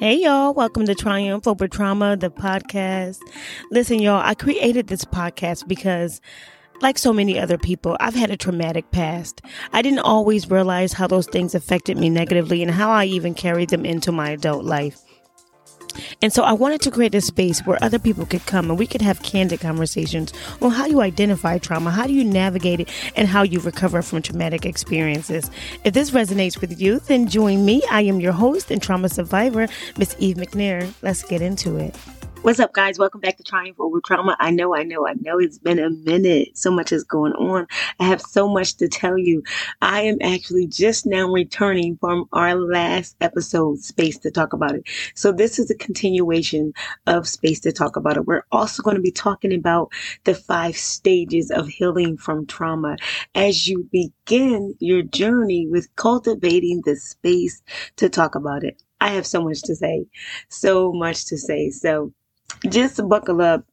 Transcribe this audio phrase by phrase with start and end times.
[0.00, 3.18] Hey y'all, welcome to Triumph Over Trauma, the podcast.
[3.70, 6.22] Listen, y'all, I created this podcast because
[6.80, 9.42] like so many other people, I've had a traumatic past.
[9.74, 13.68] I didn't always realize how those things affected me negatively and how I even carried
[13.68, 15.02] them into my adult life.
[16.22, 18.86] And so I wanted to create a space where other people could come and we
[18.86, 23.28] could have candid conversations on how you identify trauma, how do you navigate it, and
[23.28, 25.50] how you recover from traumatic experiences.
[25.84, 27.82] If this resonates with you, then join me.
[27.90, 29.68] I am your host and trauma survivor,
[29.98, 30.92] Miss Eve McNair.
[31.02, 31.94] Let's get into it.
[32.42, 32.98] What's up, guys?
[32.98, 34.34] Welcome back to Triumph Over Trauma.
[34.40, 36.56] I know, I know, I know it's been a minute.
[36.56, 37.66] So much is going on.
[37.98, 39.42] I have so much to tell you.
[39.82, 44.84] I am actually just now returning from our last episode, Space to Talk About It.
[45.14, 46.72] So this is a continuation
[47.06, 48.24] of Space to Talk About It.
[48.24, 49.92] We're also going to be talking about
[50.24, 52.96] the five stages of healing from trauma
[53.34, 57.62] as you begin your journey with cultivating the space
[57.96, 58.82] to talk about it.
[59.02, 60.06] I have so much to say,
[60.48, 61.70] so much to say.
[61.70, 62.12] So
[62.68, 63.64] just buckle up,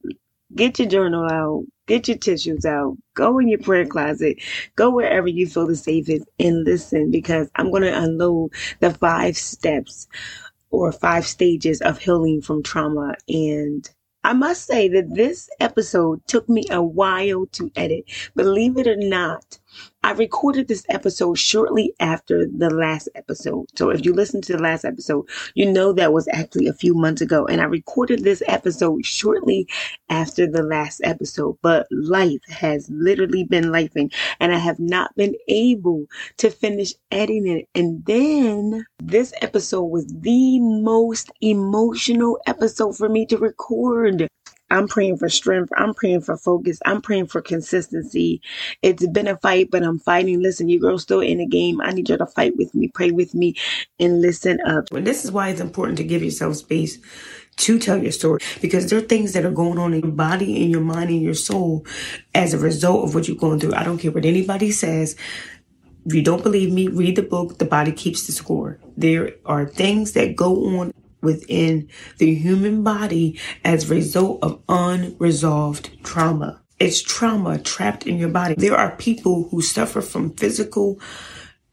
[0.55, 4.37] get your journal out, get your tissues out, go in your prayer closet,
[4.75, 9.37] go wherever you feel the safest and listen because I'm going to unload the five
[9.37, 10.07] steps
[10.69, 13.15] or five stages of healing from trauma.
[13.27, 13.89] And
[14.23, 18.05] I must say that this episode took me a while to edit.
[18.35, 19.59] Believe it or not,
[20.03, 23.65] I recorded this episode shortly after the last episode.
[23.75, 26.93] So if you listen to the last episode, you know that was actually a few
[26.93, 27.45] months ago.
[27.45, 29.67] And I recorded this episode shortly
[30.09, 31.57] after the last episode.
[31.61, 36.05] But life has literally been lifing and I have not been able
[36.37, 37.67] to finish editing it.
[37.75, 44.29] And then this episode was the most emotional episode for me to record.
[44.69, 45.71] I'm praying for strength.
[45.77, 46.79] I'm praying for focus.
[46.85, 48.41] I'm praying for consistency.
[48.81, 50.41] It's been a fight, but I'm fighting.
[50.41, 51.81] Listen, you girls still in the game.
[51.81, 53.55] I need you to fight with me, pray with me,
[53.99, 54.91] and listen up.
[54.91, 56.99] And this is why it's important to give yourself space
[57.57, 60.63] to tell your story because there are things that are going on in your body,
[60.63, 61.85] in your mind, in your soul
[62.35, 63.73] as a result of what you're going through.
[63.73, 65.15] I don't care what anybody says.
[66.05, 68.79] If you don't believe me, read the book, The Body Keeps the Score.
[68.95, 76.03] There are things that go on within the human body as a result of unresolved
[76.03, 76.61] trauma.
[76.79, 78.55] It's trauma trapped in your body.
[78.55, 80.99] There are people who suffer from physical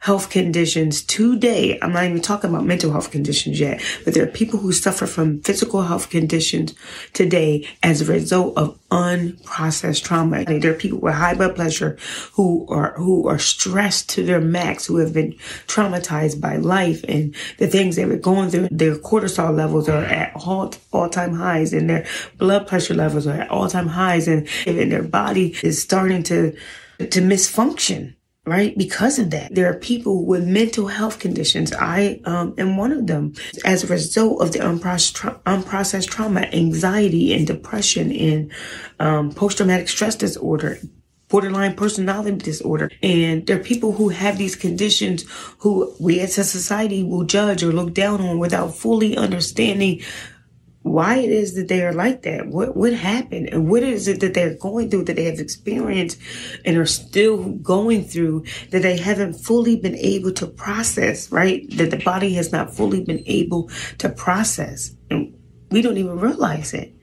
[0.04, 1.78] health conditions today.
[1.80, 5.06] I'm not even talking about mental health conditions yet, but there are people who suffer
[5.06, 6.74] from physical health conditions
[7.14, 10.44] today as a result of unprocessed trauma.
[10.44, 11.96] There are people with high blood pressure
[12.34, 15.32] who are, who are stressed to their max, who have been
[15.68, 18.68] traumatized by life and the things they were going through.
[18.70, 22.04] Their cortisol levels are at all, all time highs and their
[22.36, 26.54] blood pressure levels are at all time highs and, and their body is starting to,
[26.98, 28.76] to misfunction right?
[28.76, 31.72] Because of that, there are people with mental health conditions.
[31.72, 33.34] I um, am one of them
[33.64, 38.52] as a result of the unprocessed, tra- unprocessed trauma, anxiety and depression and
[39.00, 40.78] um, post-traumatic stress disorder,
[41.28, 42.90] borderline personality disorder.
[43.02, 45.24] And there are people who have these conditions
[45.58, 50.02] who we as a society will judge or look down on without fully understanding
[50.84, 52.46] why it is that they are like that.
[52.46, 56.18] What what happened and what is it that they're going through that they have experienced
[56.66, 61.64] and are still going through that they haven't fully been able to process, right?
[61.78, 64.94] That the body has not fully been able to process.
[65.10, 65.34] And
[65.70, 66.94] we don't even realize it.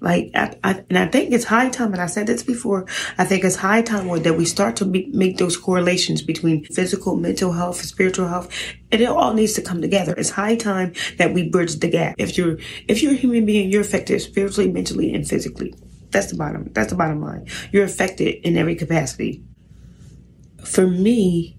[0.00, 2.86] Like, I, I, and I think it's high time, and I said this before,
[3.18, 7.16] I think it's high time that we start to be, make those correlations between physical,
[7.16, 8.48] mental health, spiritual health,
[8.90, 10.14] and it all needs to come together.
[10.16, 12.14] It's high time that we bridge the gap.
[12.18, 12.56] If you're,
[12.88, 15.74] if you're a human being, you're affected spiritually, mentally, and physically.
[16.10, 17.46] That's the bottom, that's the bottom line.
[17.70, 19.44] You're affected in every capacity.
[20.64, 21.58] For me,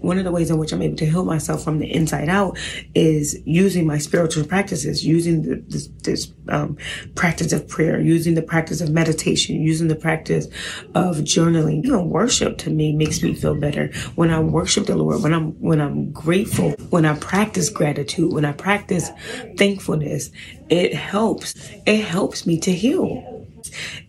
[0.00, 2.58] one of the ways in which I'm able to heal myself from the inside out
[2.94, 6.76] is using my spiritual practices, using the, this, this um,
[7.14, 10.46] practice of prayer, using the practice of meditation, using the practice
[10.94, 11.84] of journaling.
[11.84, 13.88] Even worship to me makes me feel better.
[14.14, 18.44] When I worship the Lord, when I'm when I'm grateful, when I practice gratitude, when
[18.44, 19.10] I practice
[19.56, 20.30] thankfulness,
[20.68, 21.54] it helps.
[21.86, 23.46] It helps me to heal.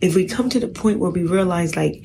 [0.00, 2.04] If we come to the point where we realize like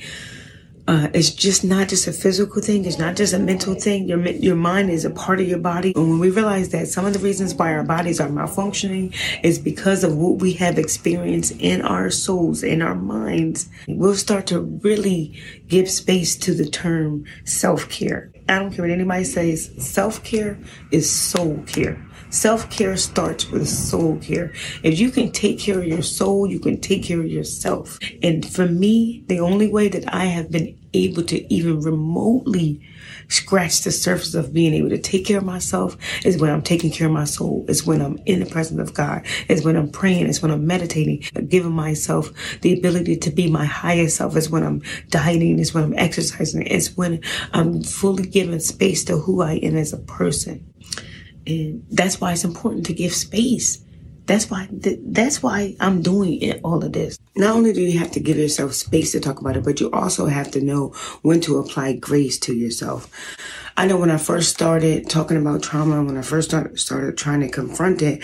[0.88, 2.86] uh, it's just not just a physical thing.
[2.86, 4.08] It's not just a mental thing.
[4.08, 5.94] Your your mind is a part of your body.
[5.96, 9.58] And when we realize that some of the reasons why our bodies are malfunctioning is
[9.58, 14.60] because of what we have experienced in our souls, in our minds, we'll start to
[14.60, 18.32] really give space to the term self care.
[18.48, 19.72] I don't care what anybody says.
[19.80, 20.60] Self care
[20.92, 22.05] is soul care.
[22.30, 24.52] Self care starts with soul care.
[24.84, 28.00] If you can take care of your soul, you can take care of yourself.
[28.24, 32.82] And for me, the only way that I have been able to even remotely
[33.28, 36.92] scratch the surface of being able to take care of myself is when I'm taking
[36.92, 37.66] care of my soul.
[37.68, 39.26] is when I'm in the presence of God.
[39.50, 40.28] is when I'm praying.
[40.28, 42.32] is when I'm meditating, giving myself
[42.62, 44.36] the ability to be my highest self.
[44.36, 45.60] is when I'm dieting.
[45.60, 46.64] is when I'm exercising.
[46.68, 47.22] It's when
[47.54, 50.66] I'm fully giving space to who I am as a person.
[51.48, 53.85] And that's why it's important to give space
[54.26, 57.18] that's why th- that's why I'm doing it, all of this.
[57.36, 59.92] Not only do you have to give yourself space to talk about it, but you
[59.92, 60.90] also have to know
[61.22, 63.10] when to apply grace to yourself.
[63.78, 67.42] I know when I first started talking about trauma, when I first started, started trying
[67.42, 68.24] to confront it,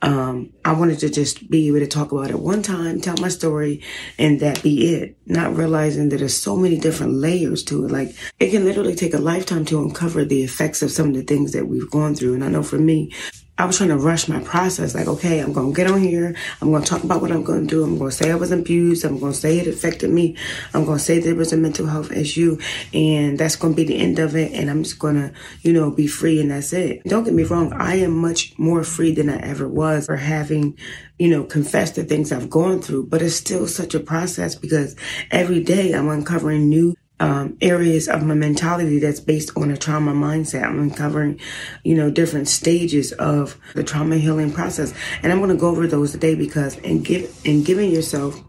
[0.00, 3.28] um, I wanted to just be able to talk about it one time, tell my
[3.28, 3.82] story,
[4.18, 5.18] and that be it.
[5.26, 7.90] Not realizing that there's so many different layers to it.
[7.90, 11.22] Like it can literally take a lifetime to uncover the effects of some of the
[11.22, 12.34] things that we've gone through.
[12.34, 13.12] And I know for me,
[13.58, 14.94] I was trying to rush my process.
[14.94, 16.34] Like, okay, I'm going to get on here.
[16.60, 17.84] I'm going to talk about what I'm going to do.
[17.84, 19.02] I'm going to say I was abused.
[19.02, 20.36] I'm going to say it affected me.
[20.74, 22.58] I'm going to say there was a mental health issue
[22.92, 24.52] and that's going to be the end of it.
[24.52, 25.32] And I'm just going to,
[25.62, 27.02] you know, be free and that's it.
[27.04, 27.72] Don't get me wrong.
[27.72, 30.76] I am much more free than I ever was for having,
[31.18, 34.96] you know, confessed the things I've gone through, but it's still such a process because
[35.30, 40.12] every day I'm uncovering new um, areas of my mentality that's based on a trauma
[40.12, 40.64] mindset.
[40.64, 41.40] I'm uncovering,
[41.82, 44.92] you know, different stages of the trauma healing process,
[45.22, 48.42] and I'm going to go over those today because in give in giving yourself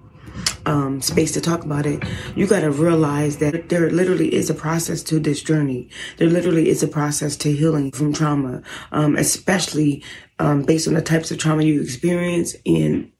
[0.65, 2.03] um, space to talk about it,
[2.35, 5.89] you got to realize that there literally is a process to this journey.
[6.17, 8.61] There literally is a process to healing from trauma,
[8.91, 10.03] um, especially
[10.39, 13.11] um, based on the types of trauma you experience and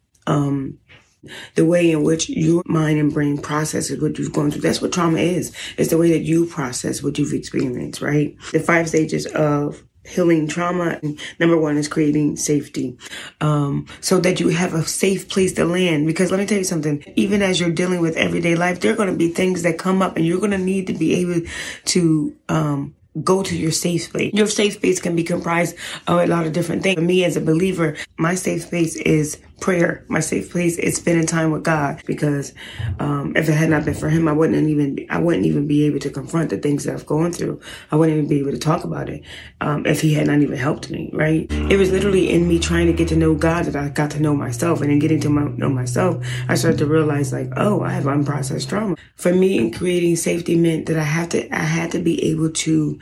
[1.55, 4.61] the way in which your mind and brain processes what you've gone through.
[4.61, 5.55] That's what trauma is.
[5.77, 8.35] It's the way that you process what you've experienced, right?
[8.51, 10.99] The five stages of healing trauma.
[11.39, 12.97] Number one is creating safety,
[13.41, 16.07] um, so that you have a safe place to land.
[16.07, 18.95] Because let me tell you something, even as you're dealing with everyday life, there are
[18.95, 21.45] going to be things that come up and you're going to need to be able
[21.85, 24.31] to, um, go to your safe space.
[24.33, 25.75] Your safe space can be comprised
[26.05, 26.95] of a lot of different things.
[26.95, 30.05] For me as a believer, my safe space is prayer.
[30.07, 32.53] My safe place is spending time with God because
[32.99, 35.85] um, if it had not been for Him, I wouldn't even I wouldn't even be
[35.85, 37.59] able to confront the things that I've gone through.
[37.91, 39.23] I wouldn't even be able to talk about it
[39.61, 41.09] um, if He had not even helped me.
[41.13, 41.51] Right?
[41.51, 44.19] It was literally in me trying to get to know God that I got to
[44.19, 47.81] know myself, and in getting to my, know myself, I started to realize like, oh,
[47.81, 48.95] I have unprocessed trauma.
[49.15, 52.51] For me, in creating safety meant that I have to I had to be able
[52.51, 52.99] to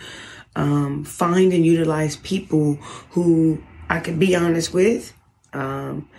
[0.56, 2.76] um, find and utilize people
[3.12, 5.14] who I could be honest with.
[5.54, 6.10] Um,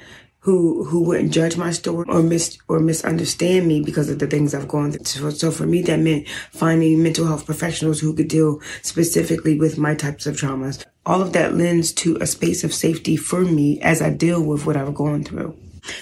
[0.46, 4.54] who who wouldn't judge my story or mis or misunderstand me because of the things
[4.54, 5.04] I've gone through.
[5.04, 9.76] So, so for me, that meant finding mental health professionals who could deal specifically with
[9.76, 10.87] my types of traumas.
[11.04, 14.66] All of that lends to a space of safety for me as I deal with
[14.66, 15.56] what I've gone through.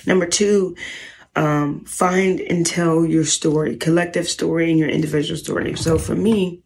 [0.06, 0.76] Number two,
[1.36, 5.74] um, find and tell your story, collective story and your individual story.
[5.76, 6.62] So for me,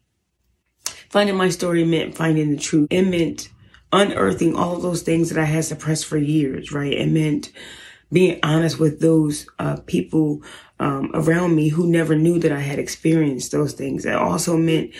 [1.09, 2.89] finding my story meant finding the truth.
[2.91, 3.47] It meant
[3.91, 6.93] unearthing all those things that I had suppressed for years, right?
[6.93, 7.51] It meant
[8.11, 10.41] being honest with those uh, people
[10.79, 14.05] um, around me who never knew that I had experienced those things.
[14.05, 14.91] It also meant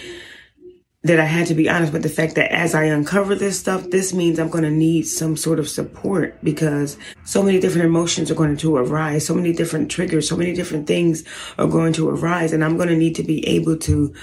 [1.03, 3.89] that I had to be honest with the fact that as I uncover this stuff,
[3.89, 8.29] this means I'm going to need some sort of support because so many different emotions
[8.29, 11.23] are going to arise, so many different triggers, so many different things
[11.57, 14.13] are going to arise, and I'm going to need to be able to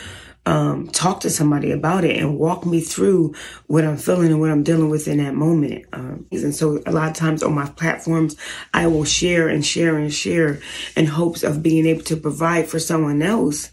[0.47, 3.35] um, talk to somebody about it and walk me through
[3.67, 5.85] what I'm feeling and what I'm dealing with in that moment.
[5.93, 8.37] Um, and so a lot of times on my platforms,
[8.73, 10.61] I will share and share and share
[10.97, 13.73] in hopes of being able to provide for someone else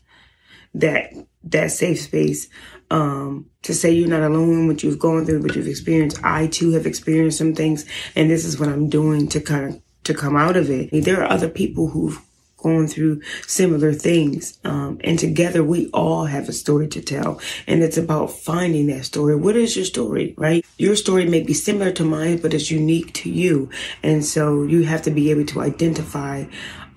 [0.74, 1.14] that,
[1.44, 2.50] that safe space.
[2.92, 6.20] Um, to say you're not alone in what you've gone through, what you've experienced.
[6.24, 9.82] I too have experienced some things and this is what I'm doing to kind of,
[10.04, 10.90] to come out of it.
[10.92, 12.22] There are other people who've
[12.64, 14.58] going through similar things.
[14.64, 17.40] Um, and together we all have a story to tell.
[17.68, 19.36] And it's about finding that story.
[19.36, 20.66] What is your story, right?
[20.78, 23.70] Your story may be similar to mine, but it's unique to you.
[24.02, 26.46] And so you have to be able to identify,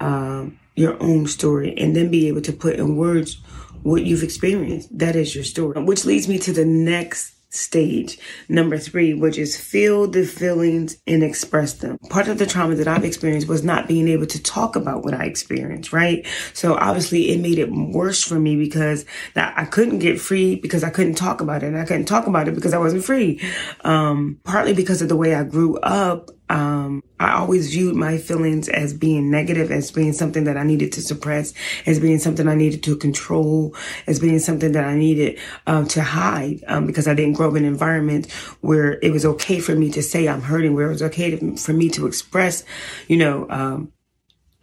[0.01, 3.41] um, your own story and then be able to put in words
[3.83, 4.97] what you've experienced.
[4.97, 8.19] That is your story, which leads me to the next stage.
[8.49, 11.99] Number three, which is feel the feelings and express them.
[12.11, 15.15] Part of the trauma that I've experienced was not being able to talk about what
[15.15, 16.27] I experienced, right?
[16.53, 20.85] So obviously it made it worse for me because that I couldn't get free because
[20.85, 23.41] I couldn't talk about it and I couldn't talk about it because I wasn't free.
[23.83, 28.69] Um, partly because of the way I grew up, um, I always viewed my feelings
[28.69, 31.53] as being negative, as being something that I needed to suppress,
[31.87, 33.75] as being something I needed to control,
[34.07, 37.57] as being something that I needed um, to hide, um, because I didn't grow up
[37.57, 40.91] in an environment where it was okay for me to say I'm hurting, where it
[40.91, 42.65] was okay to, for me to express,
[43.09, 43.93] you know, um,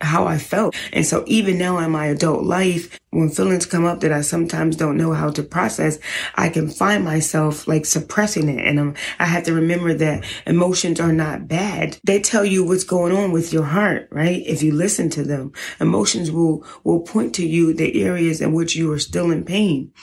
[0.04, 0.76] how I felt.
[0.92, 4.76] And so even now in my adult life, when feelings come up that I sometimes
[4.76, 6.00] don't know how to process,
[6.36, 8.66] I can find myself like suppressing it.
[8.66, 11.98] And um, I have to remember that emotions are not bad.
[12.04, 14.44] They tell you what's going on with your heart, right?
[14.46, 18.76] If you listen to them, emotions will, will point to you the areas in which
[18.76, 19.94] you are still in pain.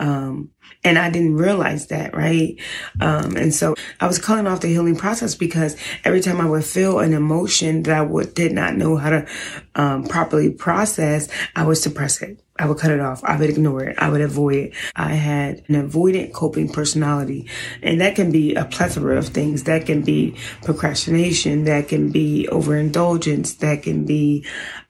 [0.00, 0.50] Um,
[0.82, 2.56] and I didn't realize that, right?
[3.00, 6.64] Um, and so I was cutting off the healing process because every time I would
[6.64, 9.26] feel an emotion that I would, did not know how to
[9.74, 12.42] um, properly process, I would suppress it.
[12.58, 13.24] I would cut it off.
[13.24, 13.96] I would ignore it.
[13.98, 14.74] I would avoid it.
[14.94, 17.48] I had an avoidant coping personality.
[17.82, 19.64] And that can be a plethora of things.
[19.64, 21.64] That can be procrastination.
[21.64, 23.54] That can be overindulgence.
[23.54, 24.44] That can be,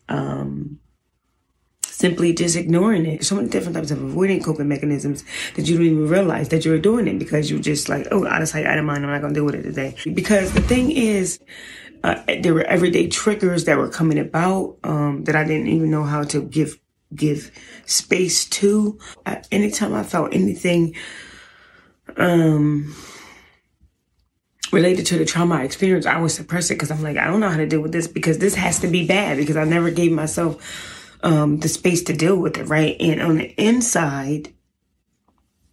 [0.09, 0.79] um,
[1.82, 3.25] simply just ignoring it.
[3.25, 6.78] So many different types of avoiding coping mechanisms that you don't even realize that you're
[6.78, 9.04] doing it because you're just like, oh, out of sight, out of mind.
[9.04, 9.94] I'm not going to deal with it today.
[10.12, 11.40] Because the thing is,
[12.02, 16.04] uh, there were everyday triggers that were coming about um, that I didn't even know
[16.04, 16.80] how to give
[17.14, 17.50] give
[17.87, 18.99] space to.
[19.26, 20.94] Uh, anytime I felt anything
[22.16, 22.94] um,
[24.72, 27.40] related to the trauma I experienced, I would suppress it because I'm like, I don't
[27.40, 29.90] know how to deal with this because this has to be bad because I never
[29.90, 32.97] gave myself um, the space to deal with it, right?
[33.00, 34.53] And on the inside,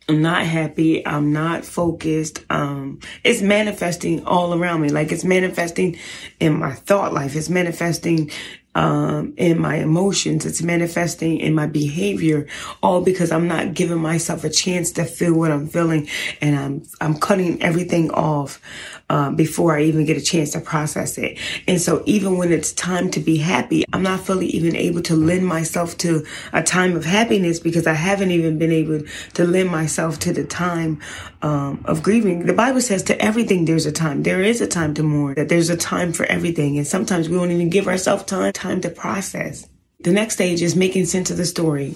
[0.10, 1.06] I'm not happy.
[1.06, 2.46] I'm not focused.
[2.50, 4.90] Um, it's manifesting all around me.
[4.90, 5.98] Like it's manifesting
[6.40, 7.36] in my thought life.
[7.36, 8.32] It's manifesting,
[8.78, 10.46] um, in my emotions.
[10.46, 12.48] It's manifesting in my behavior,
[12.84, 16.08] all because I'm not giving myself a chance to feel what I'm feeling.
[16.42, 18.62] And I'm, I'm cutting everything off
[19.10, 21.40] um, before I even get a chance to process it.
[21.68, 25.16] And so even when it's time to be happy, I'm not fully even able to
[25.16, 29.02] lend myself to a time of happiness because I haven't even been able
[29.34, 31.02] to lend myself to the time
[31.42, 32.46] um, of grieving.
[32.46, 34.22] The Bible says to everything there's a time.
[34.22, 35.34] There is a time to mourn.
[35.36, 38.82] That there's a time for everything, and sometimes we don't even give ourselves time time
[38.82, 39.68] to process.
[40.02, 41.96] The next stage is making sense of the story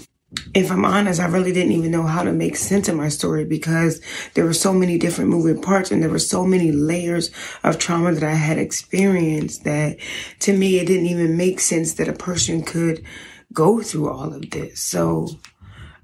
[0.54, 3.44] if I'm honest, I really didn't even know how to make sense of my story
[3.44, 4.02] because
[4.34, 7.32] there were so many different moving parts and there were so many layers
[7.64, 9.98] of trauma that I had experienced that
[10.40, 13.04] to me, it didn't even make sense that a person could
[13.52, 14.80] go through all of this.
[14.80, 15.28] So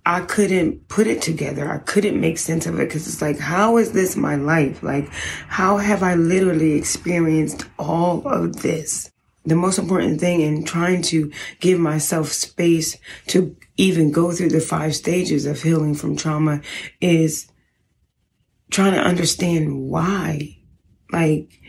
[0.05, 1.69] I couldn't put it together.
[1.69, 4.83] I couldn't make sense of it because it's like, how is this my life?
[4.83, 5.09] Like,
[5.47, 9.09] how have I literally experienced all of this?
[9.47, 14.59] The most important thing in trying to give myself space to even go through the
[14.59, 16.59] five stages of healing from trauma
[16.99, 17.47] is
[18.69, 20.57] trying to understand why.
[21.13, 21.61] Like,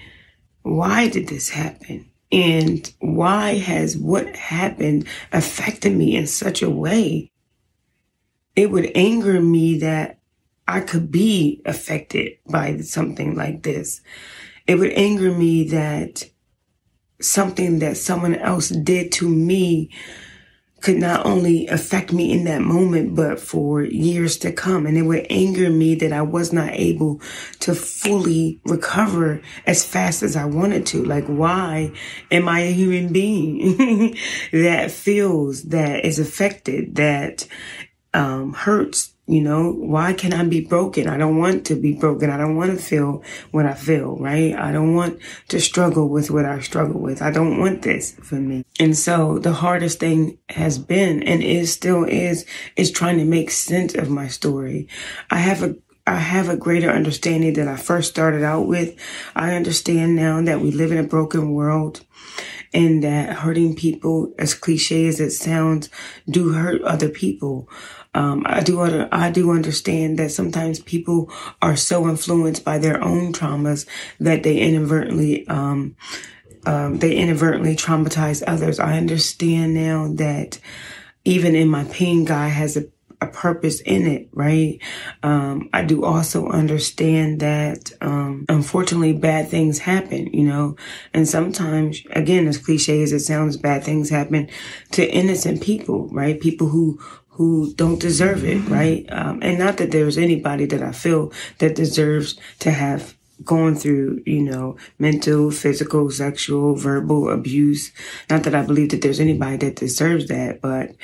[0.62, 2.10] why did this happen?
[2.32, 7.30] And why has what happened affected me in such a way?
[8.56, 10.18] It would anger me that
[10.66, 14.00] I could be affected by something like this.
[14.66, 16.24] It would anger me that
[17.20, 19.90] something that someone else did to me
[20.80, 24.86] could not only affect me in that moment, but for years to come.
[24.86, 27.20] And it would anger me that I was not able
[27.60, 31.04] to fully recover as fast as I wanted to.
[31.04, 31.92] Like, why
[32.30, 34.16] am I a human being
[34.52, 37.48] that feels, that is affected, that
[38.14, 41.06] um, hurts you know, why can I be broken?
[41.06, 42.30] I don't want to be broken.
[42.30, 44.54] I don't want to feel what I feel, right?
[44.54, 47.20] I don't want to struggle with what I struggle with.
[47.20, 48.64] I don't want this for me.
[48.80, 53.50] And so the hardest thing has been and is still is, is trying to make
[53.50, 54.88] sense of my story.
[55.30, 58.98] I have a I have a greater understanding than I first started out with.
[59.36, 62.02] I understand now that we live in a broken world
[62.72, 65.90] and that hurting people, as cliche as it sounds,
[66.28, 67.68] do hurt other people.
[68.14, 68.80] Um, I do
[69.12, 71.30] I do understand that sometimes people
[71.62, 73.86] are so influenced by their own traumas
[74.18, 75.96] that they inadvertently um,
[76.66, 78.80] um, they inadvertently traumatize others.
[78.80, 80.58] I understand now that
[81.24, 82.86] even in my pain, God has a
[83.20, 84.78] a purpose in it, right?
[85.22, 90.76] Um, I do also understand that, um, unfortunately bad things happen, you know,
[91.12, 94.48] and sometimes, again, as cliche as it sounds, bad things happen
[94.92, 96.40] to innocent people, right?
[96.40, 97.00] People who,
[97.38, 99.06] who don't deserve it, right?
[99.10, 104.24] Um, and not that there's anybody that I feel that deserves to have gone through,
[104.26, 107.92] you know, mental, physical, sexual, verbal abuse.
[108.28, 110.96] Not that I believe that there's anybody that deserves that, but,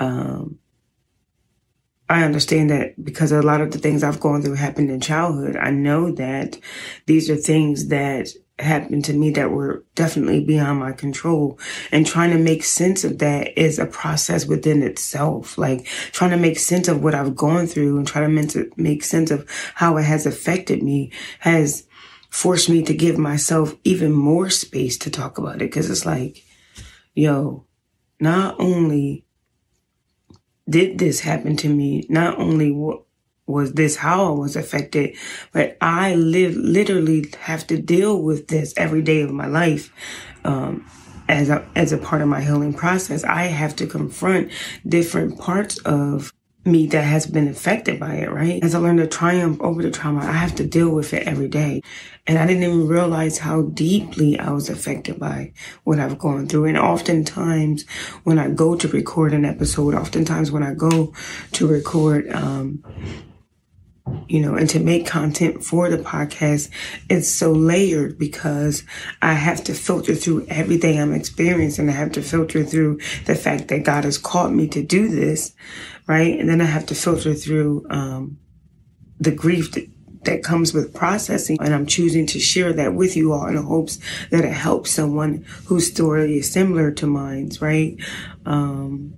[0.00, 0.58] um,
[2.08, 5.54] I understand that because a lot of the things I've gone through happened in childhood.
[5.56, 6.58] I know that
[7.06, 8.28] these are things that
[8.58, 11.58] happened to me that were definitely beyond my control.
[11.92, 15.58] And trying to make sense of that is a process within itself.
[15.58, 19.30] Like trying to make sense of what I've gone through and try to make sense
[19.30, 21.86] of how it has affected me has
[22.30, 25.68] forced me to give myself even more space to talk about it.
[25.68, 26.42] Cause it's like,
[27.14, 27.66] yo,
[28.20, 29.26] not only
[30.68, 32.72] did this happen to me, not only
[33.46, 35.16] was this how I was affected,
[35.52, 39.92] but I live literally have to deal with this every day of my life.
[40.44, 40.88] Um,
[41.28, 44.50] as a, as a part of my healing process, I have to confront
[44.86, 46.32] different parts of
[46.66, 48.62] me that has been affected by it, right?
[48.62, 51.48] As I learn to triumph over the trauma, I have to deal with it every
[51.48, 51.82] day.
[52.26, 55.52] And I didn't even realize how deeply I was affected by
[55.84, 56.64] what I've gone through.
[56.64, 57.86] And oftentimes
[58.24, 61.14] when I go to record an episode, oftentimes when I go
[61.52, 62.82] to record, um,
[64.28, 66.70] you know, and to make content for the podcast,
[67.08, 68.84] it's so layered because
[69.22, 71.88] I have to filter through everything I'm experiencing.
[71.88, 75.54] I have to filter through the fact that God has called me to do this,
[76.06, 76.38] right?
[76.38, 78.38] And then I have to filter through, um,
[79.18, 79.88] the grief that,
[80.24, 81.58] that comes with processing.
[81.60, 83.98] And I'm choosing to share that with you all in hopes
[84.30, 87.96] that it helps someone whose story is similar to mine's, right?
[88.44, 89.16] Um,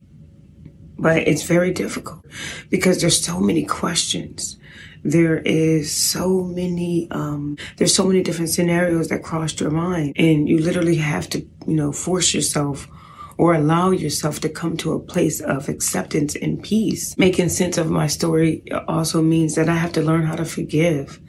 [0.98, 2.24] but it's very difficult
[2.70, 4.58] because there's so many questions.
[5.04, 10.14] There is so many um, there's so many different scenarios that crossed your mind.
[10.16, 12.88] And you literally have to you know force yourself
[13.36, 17.16] or allow yourself to come to a place of acceptance and peace.
[17.16, 21.20] Making sense of my story also means that i have to learn how to forgive.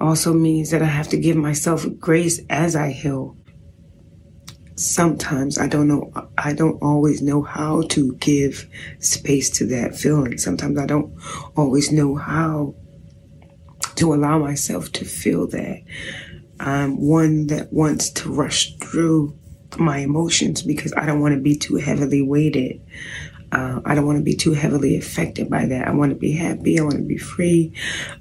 [0.00, 3.36] Also means that i have to give myself grace as i heal
[4.76, 8.68] sometimes I don't know, I don't always know how to give
[9.00, 10.38] space to that feeling.
[10.38, 11.12] Sometimes I don't
[11.56, 12.74] always know how
[13.96, 15.82] to allow myself to feel that.
[16.60, 19.38] I'm one that wants to rush through
[19.78, 22.80] my emotions because I don't want to be too heavily weighted.
[23.52, 25.86] Uh, I don't want to be too heavily affected by that.
[25.86, 26.78] I want to be happy.
[26.78, 27.72] I want to be free.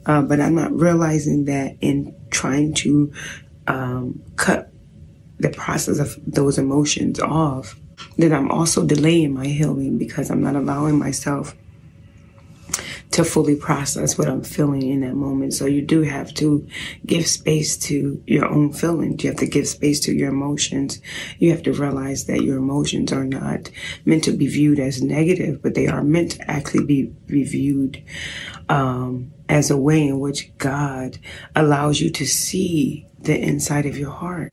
[0.06, 3.12] Uh, but I'm not realizing that in trying to
[3.68, 4.72] um, cut
[5.40, 7.76] the process of those emotions off,
[8.18, 11.56] then I'm also delaying my healing because I'm not allowing myself
[13.16, 15.54] to fully process what I'm feeling in that moment.
[15.54, 16.68] So you do have to
[17.06, 19.24] give space to your own feelings.
[19.24, 21.00] You have to give space to your emotions.
[21.40, 23.72] You have to realize that your emotions are not
[24.04, 27.14] meant to be viewed as negative, but they are meant to actually be
[27.46, 28.04] viewed
[28.68, 31.18] um, as a way in which God
[31.56, 34.52] allows you to see the inside of your heart.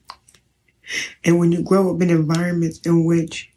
[1.25, 3.51] And when you grow up in environments in which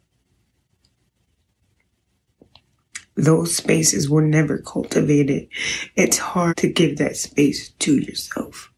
[3.16, 5.48] those spaces were never cultivated,
[5.96, 8.72] it's hard to give that space to yourself,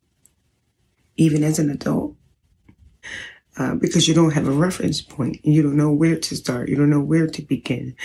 [1.16, 2.16] even as an adult.
[3.58, 5.44] Uh, because you don't have a reference point.
[5.44, 6.70] You don't know where to start.
[6.70, 7.96] You don't know where to begin.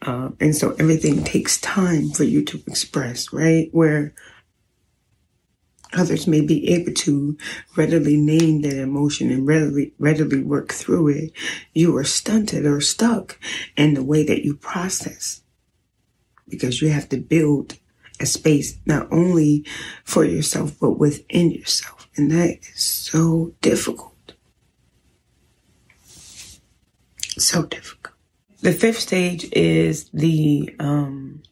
[0.00, 3.68] Uh, and so everything takes time for you to express, right?
[3.72, 4.14] Where
[5.94, 7.36] others may be able to
[7.76, 11.32] readily name that emotion and readily, readily work through it.
[11.72, 13.38] You are stunted or stuck
[13.76, 15.42] in the way that you process
[16.48, 17.78] because you have to build
[18.20, 19.64] a space not only
[20.04, 22.08] for yourself, but within yourself.
[22.16, 24.34] And that is so difficult.
[27.38, 28.14] So difficult.
[28.60, 31.42] The fifth stage is the, um,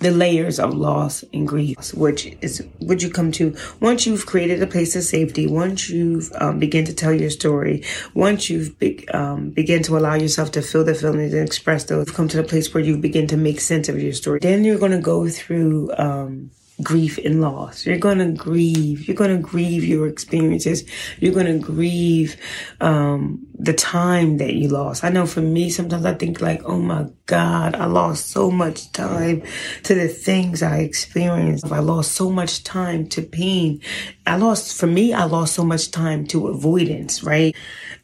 [0.00, 4.62] the layers of loss and grief, which is what you come to once you've created
[4.62, 7.82] a place of safety, once you've um, begin to tell your story,
[8.14, 12.10] once you've be, um, begin to allow yourself to feel the feelings and express those,
[12.10, 14.38] come to the place where you begin to make sense of your story.
[14.40, 16.50] Then you're going to go through um,
[16.82, 17.86] grief and loss.
[17.86, 19.06] You're going to grieve.
[19.06, 20.84] You're going to grieve your experiences.
[21.20, 22.36] You're going to grieve
[22.80, 25.04] um, the time that you lost.
[25.04, 28.90] I know for me, sometimes I think like, oh my God, I lost so much
[28.92, 29.42] time
[29.84, 31.70] to the things I experienced.
[31.70, 33.80] I lost so much time to pain.
[34.26, 37.54] I lost, for me, I lost so much time to avoidance, right?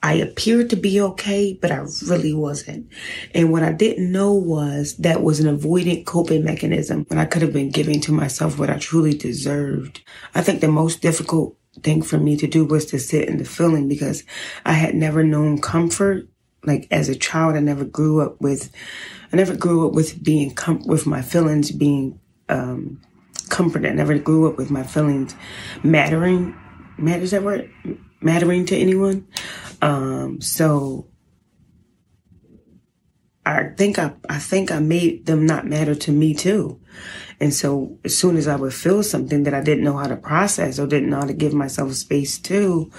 [0.03, 2.89] I appeared to be okay, but I really wasn't.
[3.35, 7.43] And what I didn't know was that was an avoidant coping mechanism when I could
[7.43, 10.03] have been giving to myself what I truly deserved.
[10.35, 13.45] I think the most difficult thing for me to do was to sit in the
[13.45, 14.25] feeling because
[14.65, 16.29] I had never known comfort.
[16.65, 18.71] Like as a child, I never grew up with,
[19.33, 23.01] I never grew up with being com- with my feelings being, um,
[23.51, 23.91] comforted.
[23.91, 25.35] I never grew up with my feelings
[25.83, 26.57] mattering.
[26.97, 27.71] Matters that word?
[28.21, 29.27] Mattering to anyone.
[29.83, 31.09] Um, so
[33.45, 36.81] I think I, I think I made them not matter to me too.
[37.41, 40.17] And so as soon as I would feel something that I didn't know how to
[40.17, 42.91] process or didn't know how to give myself space to,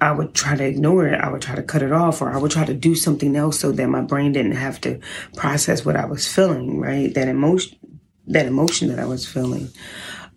[0.00, 1.20] I would try to ignore it.
[1.20, 3.60] I would try to cut it off or I would try to do something else
[3.60, 4.98] so that my brain didn't have to
[5.36, 7.12] process what I was feeling, right?
[7.14, 7.78] That emotion,
[8.28, 9.70] that emotion that I was feeling.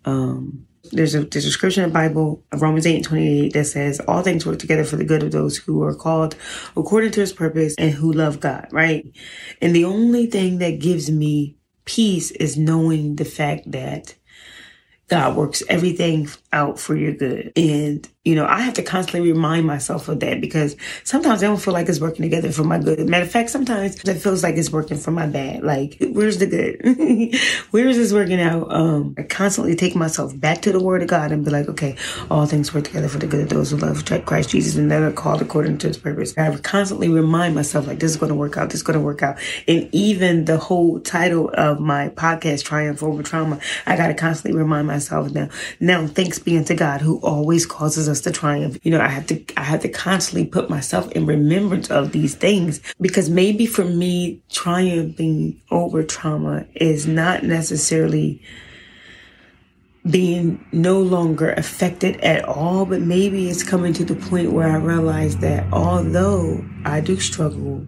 [0.04, 4.00] Um, There's a, there's a scripture in the Bible, Romans 8 and 28, that says,
[4.08, 6.36] All things work together for the good of those who are called
[6.76, 9.06] according to his purpose and who love God, right?
[9.62, 14.14] And the only thing that gives me peace is knowing the fact that
[15.08, 17.52] God works everything out for your good.
[17.56, 21.60] And, you know, I have to constantly remind myself of that because sometimes I don't
[21.60, 23.06] feel like it's working together for my good.
[23.08, 25.62] Matter of fact, sometimes it feels like it's working for my bad.
[25.62, 27.36] Like, where's the good?
[27.70, 28.72] Where is this working out?
[28.72, 31.96] Um, I constantly take myself back to the word of God and be like, okay,
[32.30, 35.02] all things work together for the good of those who love Christ Jesus and that
[35.02, 36.36] are called according to his purpose.
[36.36, 38.70] I constantly remind myself like, this is going to work out.
[38.70, 39.38] This is going to work out.
[39.66, 44.58] And even the whole title of my podcast, Triumph Over Trauma, I got to constantly
[44.58, 45.48] remind myself now,
[45.80, 48.78] now thanks be unto God who always causes us to triumph.
[48.82, 52.34] You know, I have to, I have to constantly put myself in remembrance of these
[52.34, 58.42] things because maybe for me, triumphing over trauma is not necessarily
[60.10, 64.76] being no longer affected at all, but maybe it's coming to the point where I
[64.76, 67.86] realize that although I do struggle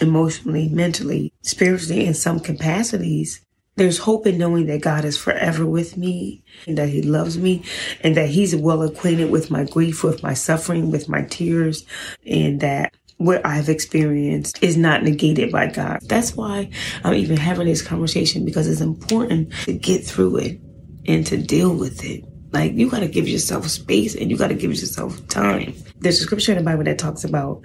[0.00, 3.44] emotionally, mentally, spiritually in some capacities,
[3.78, 7.64] there's hope in knowing that God is forever with me and that He loves me
[8.02, 11.84] and that He's well acquainted with my grief, with my suffering, with my tears,
[12.26, 16.00] and that what I've experienced is not negated by God.
[16.04, 16.70] That's why
[17.04, 20.60] I'm even having this conversation because it's important to get through it
[21.06, 22.24] and to deal with it.
[22.52, 25.74] Like you got to give yourself space and you got to give yourself time.
[25.98, 27.62] There's a scripture in the Bible that talks about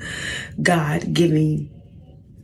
[0.62, 1.70] God giving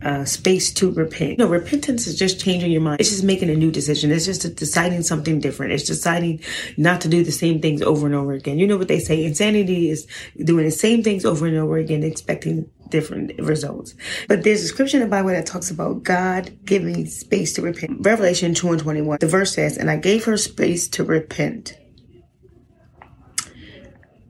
[0.03, 1.39] uh, space to repent.
[1.39, 2.99] No, repentance is just changing your mind.
[2.99, 4.11] It's just making a new decision.
[4.11, 5.73] It's just deciding something different.
[5.73, 6.41] It's deciding
[6.77, 8.59] not to do the same things over and over again.
[8.59, 9.23] You know what they say?
[9.23, 10.07] Insanity is
[10.43, 13.95] doing the same things over and over again, expecting different results.
[14.27, 17.97] But there's a scripture in the Bible that talks about God giving space to repent.
[18.01, 19.17] Revelation 2 and 21.
[19.19, 21.78] The verse says, And I gave her space to repent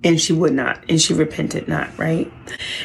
[0.04, 2.32] and she would not and she repented not right?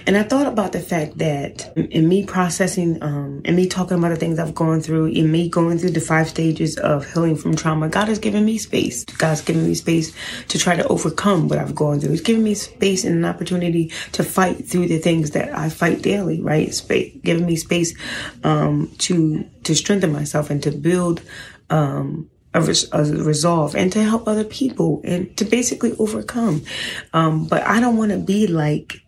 [0.06, 4.10] And i thought about the fact that in me processing um and me talking about
[4.10, 7.54] the things i've gone through in me going through the five stages of healing from
[7.56, 9.04] trauma god has given me space.
[9.04, 10.12] God's given me space
[10.48, 12.10] to try to overcome what i've gone through.
[12.10, 16.02] He's given me space and an opportunity to fight through the things that i fight
[16.02, 16.72] daily right?
[16.74, 17.94] Space giving me space
[18.42, 21.22] um to to strengthen myself and to build
[21.70, 26.62] um a, res- a resolve and to help other people and to basically overcome.
[27.12, 29.02] Um, but I don't want to be like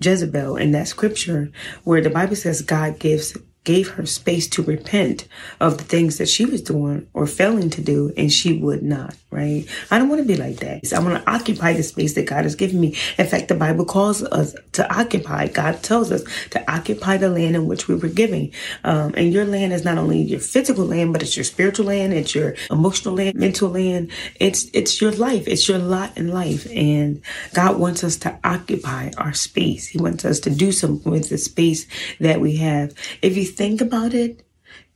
[0.00, 1.50] Jezebel in that scripture
[1.84, 5.26] where the Bible says God gives gave her space to repent
[5.58, 9.14] of the things that she was doing or failing to do, and she would not,
[9.30, 9.66] right?
[9.90, 10.92] I don't want to be like that.
[10.92, 12.96] I want to occupy the space that God has given me.
[13.18, 15.48] In fact, the Bible calls us to occupy.
[15.48, 18.52] God tells us to occupy the land in which we were giving.
[18.84, 22.12] Um, and your land is not only your physical land, but it's your spiritual land,
[22.12, 24.10] it's your emotional land, mental land.
[24.40, 25.48] It's, it's your life.
[25.48, 26.66] It's your lot in life.
[26.70, 27.22] And
[27.54, 29.86] God wants us to occupy our space.
[29.86, 31.86] He wants us to do something with the space
[32.20, 32.92] that we have.
[33.22, 34.44] If you think about it,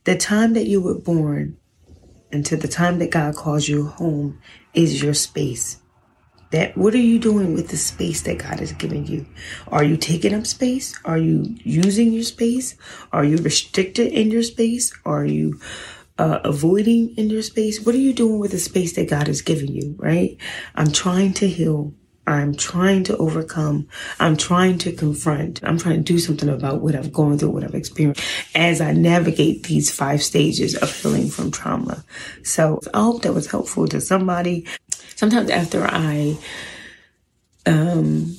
[0.03, 1.57] the time that you were born
[2.31, 4.39] until the time that God calls you home
[4.73, 5.77] is your space.
[6.51, 9.27] That what are you doing with the space that God has given you?
[9.67, 10.99] Are you taking up space?
[11.05, 12.75] Are you using your space?
[13.11, 14.91] Are you restricted in your space?
[15.05, 15.59] Are you
[16.17, 17.85] uh, avoiding in your space?
[17.85, 19.95] What are you doing with the space that God has given you?
[19.99, 20.37] Right?
[20.73, 21.93] I'm trying to heal
[22.29, 23.87] I'm trying to overcome.
[24.19, 25.63] I'm trying to confront.
[25.63, 28.21] I'm trying to do something about what I've gone through, what I've experienced
[28.53, 32.05] as I navigate these five stages of healing from trauma.
[32.43, 34.67] So I hope that was helpful to somebody.
[35.15, 36.37] Sometimes after I,
[37.65, 38.35] um,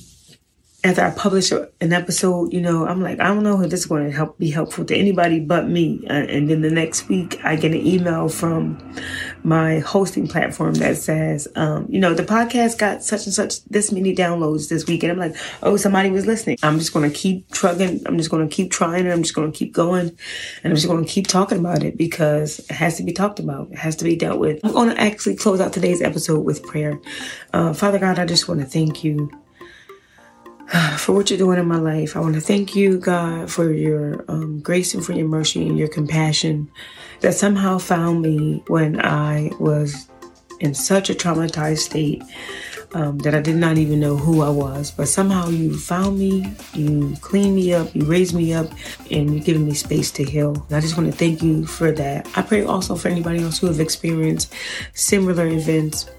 [0.83, 3.85] after I publish an episode, you know, I'm like, I don't know if this is
[3.85, 6.03] going to help be helpful to anybody but me.
[6.07, 8.79] And then the next week, I get an email from
[9.43, 13.91] my hosting platform that says, um, you know, the podcast got such and such this
[13.91, 15.03] many downloads this week.
[15.03, 16.57] And I'm like, oh, somebody was listening.
[16.63, 18.01] I'm just going to keep trugging.
[18.07, 19.09] I'm just going to keep trying.
[19.11, 20.17] I'm just going to keep going.
[20.63, 23.39] And I'm just going to keep talking about it because it has to be talked
[23.39, 23.71] about.
[23.71, 24.59] It has to be dealt with.
[24.63, 26.99] I'm going to actually close out today's episode with prayer.
[27.53, 29.29] Uh, Father God, I just want to thank you
[30.97, 32.15] for what you're doing in my life.
[32.15, 35.77] I want to thank you, God, for your um, grace and for your mercy and
[35.77, 36.71] your compassion
[37.19, 40.07] that somehow found me when I was
[40.59, 42.23] in such a traumatized state
[42.93, 44.91] um, that I did not even know who I was.
[44.91, 48.67] But somehow you found me, you cleaned me up, you raised me up,
[49.09, 50.53] and you've given me space to heal.
[50.69, 52.29] And I just want to thank you for that.
[52.35, 54.53] I pray also for anybody else who have experienced
[54.93, 56.09] similar events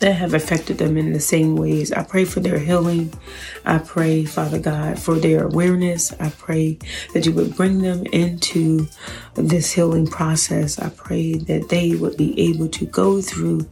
[0.00, 1.92] that have affected them in the same ways.
[1.92, 3.12] I pray for their healing.
[3.64, 6.12] I pray, Father God, for their awareness.
[6.20, 6.78] I pray
[7.14, 8.86] that you would bring them into
[9.34, 10.78] this healing process.
[10.78, 13.68] I pray that they would be able to go through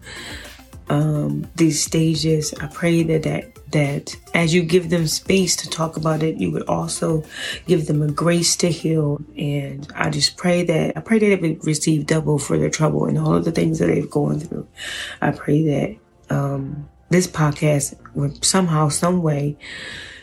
[0.88, 2.54] um, these stages.
[2.54, 6.52] I pray that that that as you give them space to talk about it, you
[6.52, 7.24] would also
[7.66, 9.20] give them a grace to heal.
[9.36, 13.06] And I just pray that I pray that they would receive double for their trouble
[13.06, 14.68] and all of the things that they've gone through.
[15.20, 15.96] I pray that
[16.30, 19.56] um, this podcast would somehow, some way,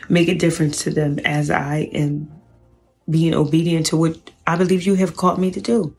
[0.08, 2.30] make a difference to them as I am
[3.08, 5.96] being obedient to what I believe you have called me to do.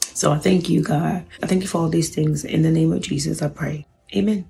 [0.00, 1.26] So I thank you, God.
[1.42, 2.44] I thank you for all these things.
[2.44, 3.86] In the name of Jesus, I pray.
[4.14, 4.48] Amen.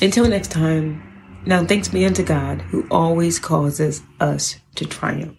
[0.00, 5.36] Until next time, now thanks be unto God who always causes us to triumph.